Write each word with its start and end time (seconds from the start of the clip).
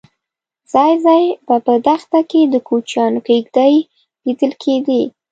ځای 0.73 0.93
ځای 1.05 1.23
به 1.47 1.55
په 1.67 1.73
دښته 1.87 2.19
کې 2.29 2.41
د 2.53 2.55
کوچیانو 2.67 3.19
کېږدۍ 3.27 3.73
لیدل 4.23 4.51
کېدې. 4.63 5.01